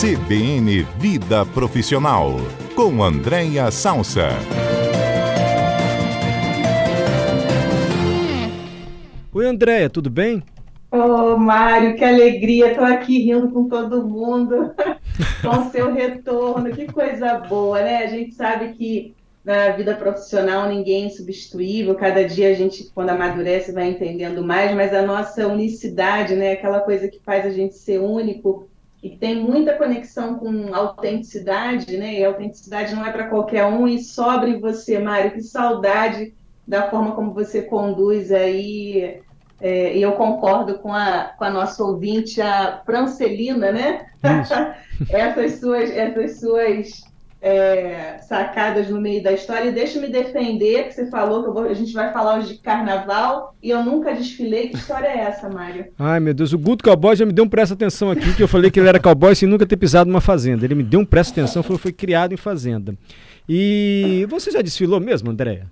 [0.00, 2.36] CBN Vida Profissional,
[2.76, 4.28] com Andréia Salsa.
[9.34, 10.40] Oi, Andréia, tudo bem?
[10.92, 14.72] Ô, oh, Mário, que alegria, estou aqui rindo com todo mundo,
[15.42, 18.04] com seu retorno, que coisa boa, né?
[18.04, 23.10] A gente sabe que na vida profissional ninguém é insubstituível, cada dia a gente, quando
[23.10, 27.74] amadurece, vai entendendo mais, mas a nossa unicidade, né, aquela coisa que faz a gente
[27.74, 28.67] ser único
[29.02, 33.64] e que tem muita conexão com autenticidade, né, e a autenticidade não é para qualquer
[33.64, 36.34] um, e sobra em você, Mário, que saudade
[36.66, 39.20] da forma como você conduz aí,
[39.60, 44.06] é, e eu concordo com a, com a nossa ouvinte, a Francelina, né?
[45.10, 47.07] essas suas, essas suas
[47.40, 49.68] é, sacadas no meio da história.
[49.68, 52.60] E deixa me defender, que você falou que vou, a gente vai falar hoje de
[52.60, 54.68] carnaval e eu nunca desfilei.
[54.68, 55.86] Que história é essa, Mário?
[55.98, 58.48] Ai, meu Deus, o Guto Cowboy já me deu um presta atenção aqui, que eu
[58.48, 60.64] falei que ele era cowboy sem nunca ter pisado numa fazenda.
[60.64, 62.94] Ele me deu um presta atenção, falou que foi criado em fazenda.
[63.48, 65.66] E você já desfilou mesmo, Andréia?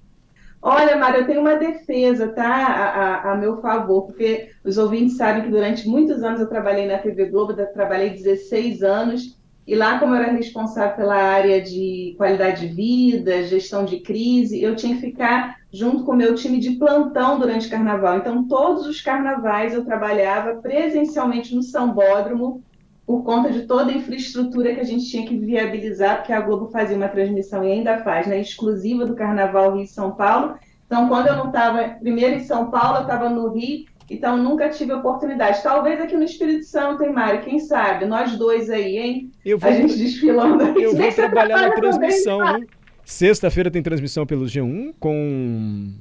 [0.62, 2.44] Olha, Mário, eu tenho uma defesa, tá?
[2.44, 6.86] A, a, a, meu favor, porque os ouvintes sabem que durante muitos anos eu trabalhei
[6.86, 9.35] na TV Globo, trabalhei 16 anos
[9.66, 14.62] e lá, como eu era responsável pela área de qualidade de vida, gestão de crise,
[14.62, 18.18] eu tinha que ficar junto com o meu time de plantão durante o carnaval.
[18.18, 22.62] Então, todos os carnavais eu trabalhava presencialmente no Sambódromo,
[23.04, 26.68] por conta de toda a infraestrutura que a gente tinha que viabilizar, porque a Globo
[26.68, 30.56] fazia uma transmissão e ainda faz, né, exclusiva do Carnaval Rio e São Paulo.
[30.86, 34.68] Então, quando eu não estava primeiro em São Paulo, eu estava no Rio então, nunca
[34.68, 35.62] tive oportunidade.
[35.62, 37.42] Talvez aqui no Espírito Santo, hein, Mário?
[37.42, 38.06] Quem sabe?
[38.06, 39.32] Nós dois aí, hein?
[39.44, 40.82] Eu vou, a gente desfilando aí.
[40.82, 42.66] Eu vou trabalhar na transmissão, né?
[43.04, 45.92] Sexta-feira tem transmissão pelo G1 com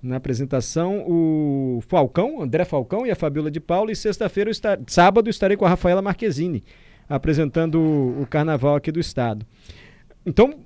[0.00, 3.90] na apresentação o Falcão, André Falcão e a Fabiola de Paula.
[3.90, 4.50] E sexta-feira,
[4.86, 6.64] sábado, estarei com a Rafaela Marquezine
[7.08, 9.46] apresentando o carnaval aqui do estado.
[10.26, 10.60] Então,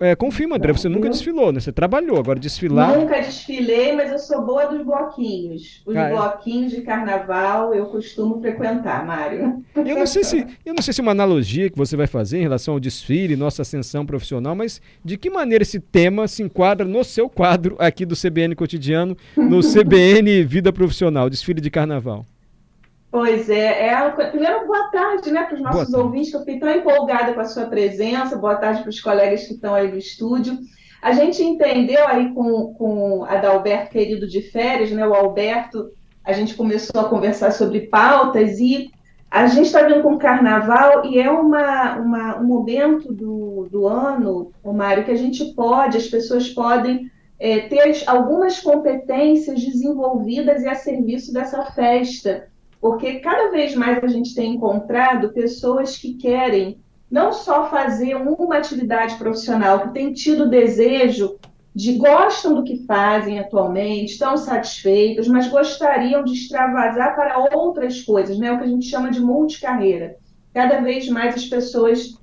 [0.00, 1.58] é, confirma, André, você nunca desfilou, né?
[1.58, 2.96] Você trabalhou, agora desfilar.
[2.96, 5.82] Nunca desfilei, mas eu sou boa dos bloquinhos.
[5.84, 6.12] Os ah, é?
[6.12, 9.64] bloquinhos de carnaval eu costumo frequentar, Mário.
[9.74, 12.38] Eu não sei se, eu não sei se é uma analogia que você vai fazer
[12.38, 16.86] em relação ao desfile, nossa ascensão profissional, mas de que maneira esse tema se enquadra
[16.86, 22.24] no seu quadro aqui do CBN Cotidiano, no CBN Vida Profissional, desfile de carnaval?
[23.10, 26.70] Pois é, é, primeiro boa tarde né, para os nossos ouvintes, que eu fiquei tão
[26.70, 30.58] empolgada com a sua presença, boa tarde para os colegas que estão aí no estúdio.
[31.00, 35.90] A gente entendeu aí com, com a Dalberto querido de férias, né, o Alberto,
[36.22, 38.90] a gente começou a conversar sobre pautas e
[39.30, 43.86] a gente está vindo com o carnaval e é uma, uma, um momento do, do
[43.86, 50.68] ano, Mário, que a gente pode, as pessoas podem é, ter algumas competências desenvolvidas e
[50.68, 52.48] a serviço dessa festa
[52.80, 56.78] porque cada vez mais a gente tem encontrado pessoas que querem
[57.10, 61.38] não só fazer uma atividade profissional, que têm tido desejo
[61.74, 68.38] de gostam do que fazem atualmente, estão satisfeitos, mas gostariam de extravasar para outras coisas,
[68.38, 68.52] né?
[68.52, 70.16] o que a gente chama de multicarreira.
[70.52, 72.18] Cada vez mais as pessoas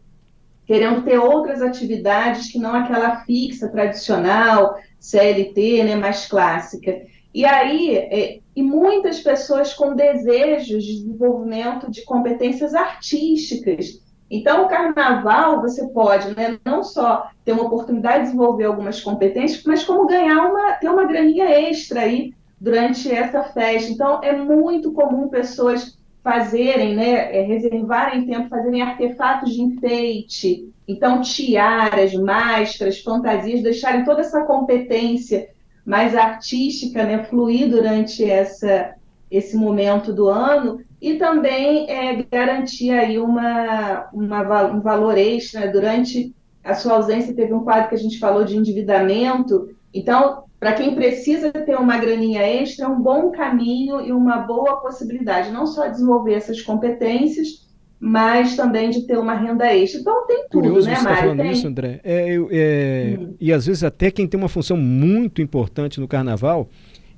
[0.66, 7.02] querendo ter outras atividades que não aquela fixa, tradicional, CLT, né, mais clássica.
[7.36, 14.02] E aí, é, e muitas pessoas com desejos de desenvolvimento de competências artísticas.
[14.32, 19.62] Então, o carnaval, você pode né, não só ter uma oportunidade de desenvolver algumas competências,
[19.66, 23.92] mas como ganhar uma, ter uma graninha extra aí durante essa festa.
[23.92, 31.20] Então, é muito comum pessoas fazerem, né, é, reservarem tempo, fazerem artefatos de enfeite, então
[31.20, 35.50] tiaras, máscaras, fantasias, deixarem toda essa competência
[35.86, 38.96] mais artística, né, fluir durante essa,
[39.30, 45.72] esse momento do ano e também é, garantir aí uma, uma, um valor extra.
[45.72, 49.70] Durante a sua ausência, teve um quadro que a gente falou de endividamento.
[49.94, 54.78] Então, para quem precisa ter uma graninha extra, é um bom caminho e uma boa
[54.78, 57.68] possibilidade, não só desenvolver essas competências,
[58.06, 60.00] mas também de ter uma renda extra.
[60.00, 61.04] Então tem tudo, Curioso né, você?
[61.04, 61.52] Tá falando tem...
[61.52, 62.00] isso, André.
[62.04, 63.34] É, eu, é, hum.
[63.42, 66.70] E às vezes até quem tem uma função muito importante no carnaval,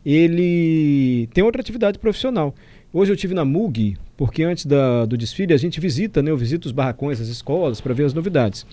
[0.05, 2.55] ele tem outra atividade profissional.
[2.93, 6.31] Hoje eu tive na MUG, porque antes da, do desfile a gente visita, né?
[6.31, 8.65] Eu visito os barracões, as escolas, para ver as novidades.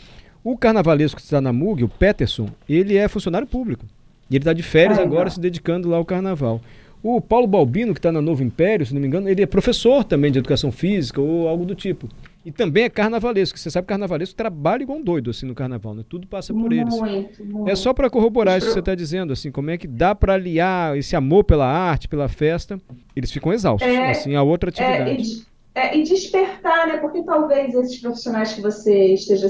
[0.44, 3.84] O carnavalesco que está na MUG, o Peterson, ele é funcionário público.
[4.30, 6.60] E ele está de férias ah, agora se dedicando lá ao carnaval.
[7.04, 10.02] O Paulo Balbino, que está na Novo Império, se não me engano, ele é professor
[10.04, 12.08] também de educação física ou algo do tipo.
[12.42, 13.58] E também é carnavalesco.
[13.58, 16.02] Você sabe que carnavalesco trabalha igual um doido assim no carnaval, né?
[16.08, 16.98] Tudo passa por eles.
[16.98, 17.68] Muito.
[17.68, 20.32] É só para corroborar isso que você está dizendo, assim, como é que dá para
[20.32, 22.80] aliar esse amor pela arte, pela festa.
[23.14, 25.44] Eles ficam exaustos, é, assim, a outra atividade.
[25.74, 26.96] É, é, e despertar, né?
[26.96, 29.48] Porque talvez esses profissionais que você esteja,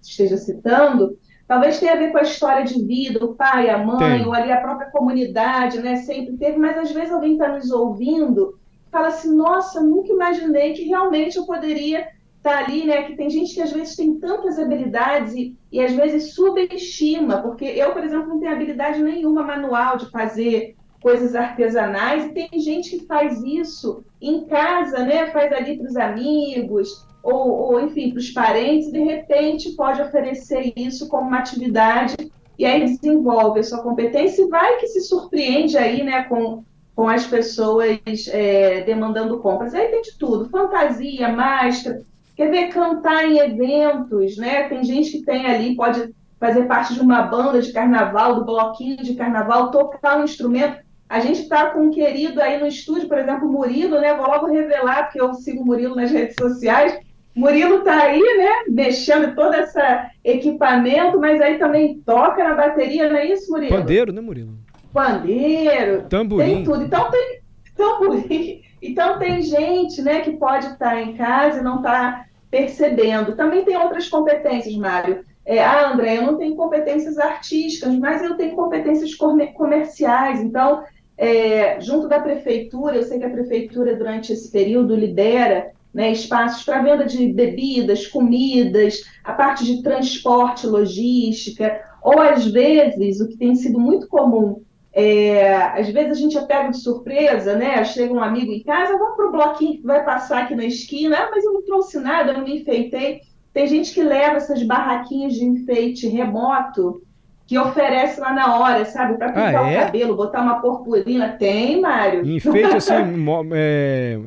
[0.00, 1.18] esteja citando,
[1.48, 4.26] talvez tenha a ver com a história de vida, o pai, a mãe, Tem.
[4.26, 5.96] ou ali a própria comunidade, né?
[5.96, 10.74] Sempre teve, mas às vezes alguém está nos ouvindo e fala assim, nossa, nunca imaginei
[10.74, 12.00] que realmente eu poderia
[12.36, 13.04] estar tá ali, né?
[13.04, 17.64] Que tem gente que às vezes tem tantas habilidades e, e às vezes subestima, porque
[17.64, 22.90] eu, por exemplo, não tenho habilidade nenhuma manual de fazer coisas artesanais, e tem gente
[22.90, 25.30] que faz isso em casa, né?
[25.30, 30.72] Faz ali para os amigos, ou, ou enfim, para os parentes, de repente pode oferecer
[30.76, 32.16] isso como uma atividade,
[32.58, 37.08] e aí desenvolve a sua competência e vai que se surpreende aí, né, com, com
[37.08, 39.74] as pessoas é, demandando compras.
[39.74, 42.02] Aí tem de tudo, fantasia, máscara,
[42.34, 44.68] quer ver, cantar em eventos, né?
[44.68, 48.96] Tem gente que tem ali, pode fazer parte de uma banda de carnaval, do bloquinho
[48.98, 50.78] de carnaval, tocar um instrumento.
[51.08, 54.14] A gente está com um querido aí no estúdio, por exemplo, Murilo, né?
[54.14, 56.98] Vou logo revelar, porque eu sigo o Murilo nas redes sociais.
[57.38, 58.50] Murilo está aí, né?
[58.68, 59.78] Mexendo todo esse
[60.24, 63.76] equipamento, mas aí também toca na bateria, não é isso, Murilo?
[63.76, 64.58] Pandeiro, né, Murilo?
[64.92, 66.02] Pandeiro.
[66.08, 66.46] Tamborim.
[66.46, 66.82] Tem tudo.
[66.82, 67.40] Então tem
[67.76, 68.62] tamborim.
[68.80, 73.34] Então tem gente, né, que pode estar tá em casa e não está percebendo.
[73.34, 75.24] Também tem outras competências, Mário.
[75.44, 80.40] É, ah, André, eu não tenho competências artísticas, mas eu tenho competências comerciais.
[80.40, 80.84] Então,
[81.16, 86.64] é, junto da prefeitura, eu sei que a prefeitura, durante esse período, libera né, espaços
[86.64, 93.36] para venda de bebidas, comidas, a parte de transporte, logística, ou às vezes, o que
[93.36, 94.62] tem sido muito comum,
[94.92, 97.84] é, às vezes a gente é pego de surpresa, né?
[97.84, 101.16] Chega um amigo em casa, vamos para o bloquinho que vai passar aqui na esquina,
[101.16, 103.20] ah, mas eu não trouxe nada, eu não me enfeitei.
[103.52, 107.02] Tem gente que leva essas barraquinhas de enfeite remoto
[107.46, 109.16] que oferece lá na hora, sabe?
[109.16, 109.78] Para pintar ah, é?
[109.78, 111.36] o cabelo, botar uma purpurina.
[111.38, 112.26] Tem, Mário.
[112.26, 112.92] Enfeite assim,
[113.54, 114.18] é,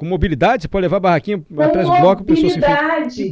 [0.00, 2.58] com mobilidade, você pode levar a barraquinha com atrás do bloco, a pessoa se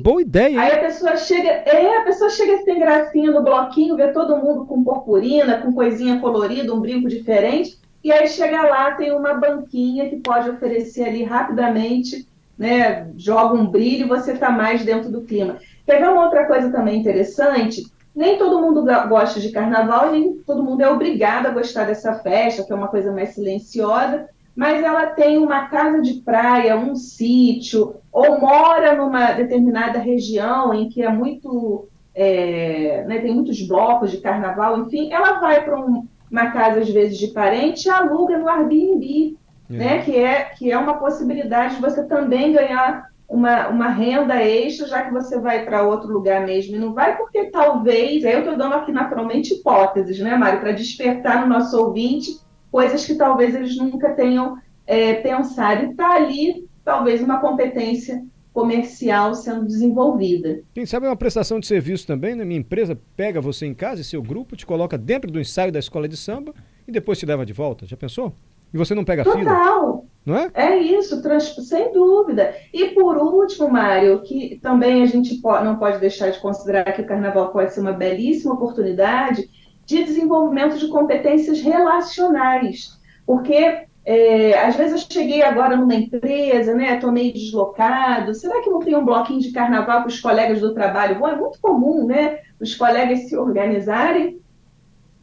[0.03, 0.61] Boa ideia.
[0.61, 4.67] Aí a pessoa chega, é, a pessoa chega tem gracinha no bloquinho, vê todo mundo
[4.67, 10.11] com purpurina, com coisinha colorida, um brinco diferente, e aí chega lá, tem uma banquinha
[10.11, 12.29] que pode oferecer ali rapidamente,
[12.59, 15.57] né, joga um brilho e você está mais dentro do clima.
[15.87, 17.83] Quer ver uma outra coisa também interessante?
[18.15, 22.65] nem todo mundo gosta de carnaval nem todo mundo é obrigado a gostar dessa festa,
[22.65, 24.29] que é uma coisa mais silenciosa,
[24.59, 30.89] mas ela tem uma casa de praia, um sítio, ou mora numa determinada região em
[30.89, 31.87] que é muito.
[32.13, 36.91] É, né, tem muitos blocos de carnaval, enfim, ela vai para um, uma casa, às
[36.91, 39.37] vezes, de parente e aluga no Airbnb,
[39.71, 39.73] é.
[39.73, 44.89] né, que, é, que é uma possibilidade de você também ganhar uma, uma renda extra,
[44.89, 48.41] já que você vai para outro lugar mesmo e não vai, porque talvez, aí eu
[48.41, 53.55] estou dando aqui naturalmente hipóteses, né, Mário, para despertar no nosso ouvinte coisas que talvez
[53.55, 55.85] eles nunca tenham é, pensado.
[55.85, 60.61] E está ali, talvez, uma competência comercial sendo desenvolvida.
[60.75, 62.45] Quem sabe é uma prestação de serviço também, né?
[62.45, 65.79] Minha empresa pega você em casa e seu grupo, te coloca dentro do ensaio da
[65.79, 66.53] escola de samba
[66.87, 67.87] e depois te leva de volta.
[67.87, 68.33] Já pensou?
[68.73, 69.39] E você não pega Total.
[69.39, 70.03] fila?
[70.27, 70.51] Não é?
[70.53, 71.55] É isso, trans...
[71.69, 72.55] sem dúvida.
[72.73, 77.07] E por último, Mário, que também a gente não pode deixar de considerar que o
[77.07, 79.49] carnaval pode ser uma belíssima oportunidade
[79.89, 83.01] de desenvolvimento de competências relacionais.
[83.27, 86.95] Porque é, às vezes eu cheguei agora numa empresa, né?
[86.95, 88.35] Estou meio deslocado.
[88.35, 91.19] Será que não tem um bloquinho de carnaval para os colegas do trabalho?
[91.19, 92.41] Bom, é muito comum, né?
[92.61, 94.39] Os colegas se organizarem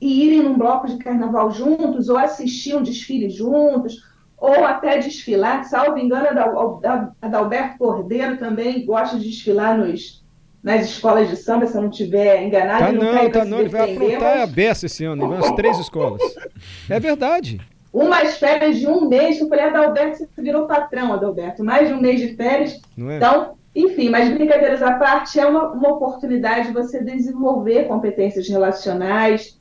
[0.01, 4.01] e irem num bloco de carnaval juntos, ou assistir um desfile juntos,
[4.36, 5.63] ou até desfilar.
[5.63, 6.27] Salvo engano,
[7.22, 10.25] Adalberto Cordeiro também gosta de desfilar nos,
[10.65, 12.86] nas escolas de samba, se eu não estiver enganado.
[12.86, 16.19] Tá não, não tá não, ele vai aprontar a beça esse ano, umas três escolas.
[16.89, 17.62] É verdade.
[17.93, 22.01] Umas férias de um mês, eu falei, Adalberto, você virou patrão, Adalberto, mais de um
[22.01, 22.81] mês de férias.
[22.98, 23.17] É?
[23.17, 29.60] Então, enfim, mas brincadeiras à parte, é uma, uma oportunidade de você desenvolver competências relacionais,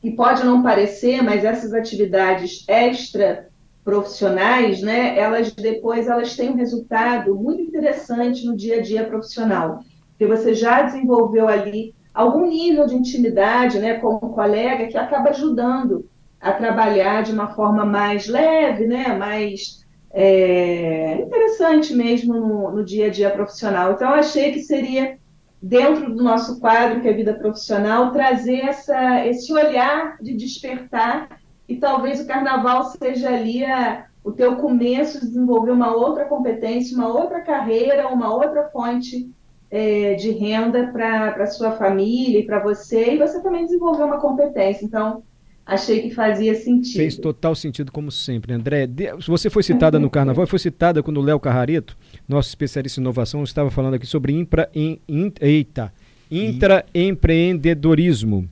[0.00, 3.46] que pode não parecer, mas essas atividades extra
[3.84, 9.80] profissionais, né, elas depois elas têm um resultado muito interessante no dia a dia profissional,
[10.20, 15.30] porque você já desenvolveu ali algum nível de intimidade, né, com um colega que acaba
[15.30, 16.06] ajudando
[16.38, 23.06] a trabalhar de uma forma mais leve, né, mais é, interessante mesmo no, no dia
[23.06, 23.92] a dia profissional.
[23.92, 25.16] Então, achei que seria
[25.62, 31.40] dentro do nosso quadro, que é a vida profissional, trazer essa, esse olhar de despertar
[31.66, 36.94] e talvez o carnaval seja ali a, o teu começo de desenvolver uma outra competência,
[36.94, 39.30] uma outra carreira, uma outra fonte
[39.70, 44.20] é, de renda para a sua família e para você, e você também desenvolver uma
[44.20, 44.84] competência.
[44.84, 45.22] Então,
[45.64, 46.96] achei que fazia sentido.
[46.96, 48.52] Fez total sentido, como sempre.
[48.52, 48.88] André,
[49.26, 51.96] você foi citada no Carnaval, foi citada quando o Léo Carrareto,
[52.28, 55.92] nosso especialista em inovação, estava falando aqui sobre infra, in, in, eita,
[56.30, 58.48] intraempreendedorismo.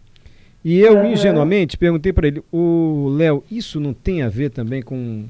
[0.64, 1.12] E eu, uhum.
[1.12, 5.24] ingenuamente, perguntei para ele, o Léo, isso não tem a ver também com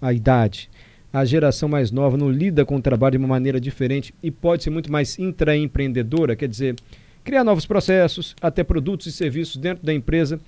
[0.00, 0.70] a idade?
[1.12, 4.62] A geração mais nova não lida com o trabalho de uma maneira diferente e pode
[4.62, 6.76] ser muito mais intraempreendedora, quer dizer,
[7.24, 10.38] criar novos processos, até produtos e serviços dentro da empresa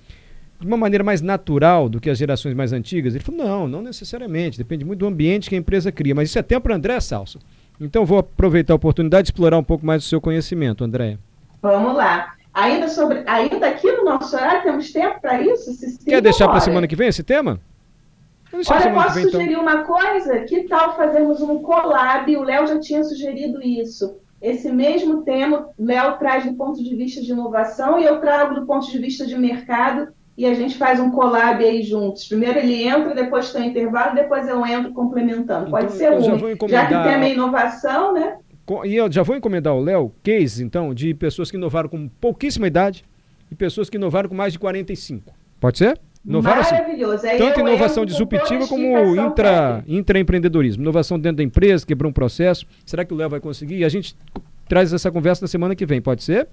[0.59, 3.15] de uma maneira mais natural do que as gerações mais antigas?
[3.15, 6.13] Ele falou: não, não necessariamente, depende muito do ambiente que a empresa cria.
[6.13, 7.39] Mas isso é tempo para André Salso.
[7.79, 11.17] Então vou aproveitar a oportunidade de explorar um pouco mais o seu conhecimento, André.
[11.61, 12.35] Vamos lá.
[12.53, 15.71] Ainda, sobre, ainda aqui no nosso horário temos tempo para isso?
[16.05, 17.59] Quer deixar para a semana que vem esse tema?
[18.53, 19.31] Olha, posso vem, então.
[19.31, 19.61] sugerir então.
[19.61, 20.39] uma coisa?
[20.41, 22.35] Que tal fazermos um collab?
[22.35, 24.17] O Léo já tinha sugerido isso.
[24.41, 28.65] Esse mesmo tema, Léo traz do ponto de vista de inovação e eu trago do
[28.65, 32.27] ponto de vista de mercado e a gente faz um collab aí juntos.
[32.27, 35.69] Primeiro ele entra, depois tem intervalo, depois eu entro complementando.
[35.69, 36.21] Pode então, ser um.
[36.21, 36.69] Já, encomendar...
[36.69, 38.37] já que tem a minha inovação, né?
[38.85, 42.67] E eu já vou encomendar ao Léo cases, então, de pessoas que inovaram com pouquíssima
[42.67, 43.03] idade
[43.51, 45.33] e pessoas que inovaram com mais de 45.
[45.59, 45.99] Pode ser?
[46.23, 47.25] Inovaram, Maravilhoso.
[47.25, 50.83] Aí Tanto inovação disruptiva como intra, intraempreendedorismo.
[50.83, 52.65] Inovação dentro da empresa, quebrar um processo.
[52.85, 53.77] Será que o Léo vai conseguir?
[53.77, 54.15] E a gente
[54.67, 56.47] traz essa conversa na semana que vem, pode ser?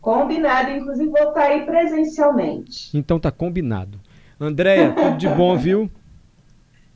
[0.00, 2.90] Combinado, inclusive vou estar aí presencialmente.
[2.96, 4.00] Então tá combinado.
[4.40, 5.90] Andréia, tudo de bom, viu?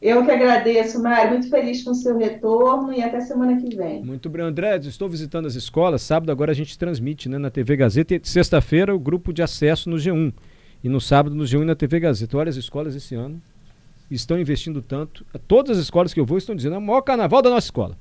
[0.00, 1.30] Eu que agradeço, Mário.
[1.30, 4.02] Muito feliz com o seu retorno e até semana que vem.
[4.02, 4.76] Muito bem, André.
[4.78, 6.02] Estou visitando as escolas.
[6.02, 8.16] Sábado agora a gente transmite né, na TV Gazeta.
[8.16, 10.32] E sexta-feira o grupo de acesso no G1.
[10.82, 12.36] E no sábado no G1 e na TV Gazeta.
[12.36, 13.40] Olha, as escolas esse ano
[14.10, 15.24] estão investindo tanto.
[15.46, 17.96] Todas as escolas que eu vou estão dizendo é o maior carnaval da nossa escola.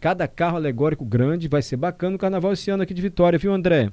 [0.00, 1.48] Cada carro alegórico grande.
[1.48, 3.90] Vai ser bacana o carnaval esse ano aqui de Vitória, viu, André?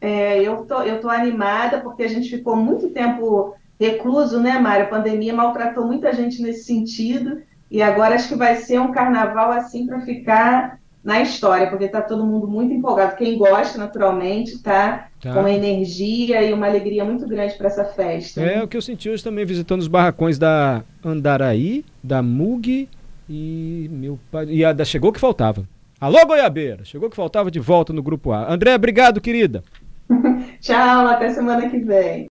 [0.00, 4.86] É, eu tô, eu tô animada porque a gente ficou muito tempo recluso, né, Mário?
[4.86, 9.52] A pandemia maltratou muita gente nesse sentido e agora acho que vai ser um carnaval
[9.52, 13.16] assim para ficar na história, porque está todo mundo muito empolgado.
[13.16, 15.34] Quem gosta, naturalmente, está tá.
[15.34, 18.40] com energia e uma alegria muito grande para essa festa.
[18.40, 22.88] É o que eu senti hoje também visitando os barracões da Andaraí, da Mug
[23.28, 25.64] e meu pai e a da chegou que faltava.
[26.00, 28.52] Alô Goiabeira, chegou que faltava de volta no grupo A.
[28.52, 29.62] André, obrigado, querida.
[30.60, 32.28] Tchau, até semana que vem.